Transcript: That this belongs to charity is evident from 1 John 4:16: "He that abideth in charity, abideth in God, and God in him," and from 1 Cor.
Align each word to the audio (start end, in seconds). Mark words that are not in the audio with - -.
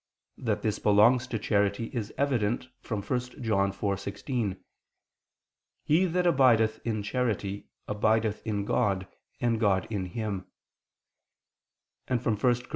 That 0.39 0.63
this 0.63 0.79
belongs 0.79 1.27
to 1.27 1.37
charity 1.37 1.91
is 1.93 2.11
evident 2.17 2.69
from 2.79 3.03
1 3.03 3.43
John 3.43 3.71
4:16: 3.71 4.57
"He 5.85 6.05
that 6.05 6.25
abideth 6.25 6.79
in 6.83 7.03
charity, 7.03 7.67
abideth 7.87 8.41
in 8.43 8.65
God, 8.65 9.07
and 9.39 9.59
God 9.59 9.85
in 9.91 10.05
him," 10.07 10.47
and 12.07 12.19
from 12.19 12.35
1 12.35 12.55
Cor. 12.63 12.69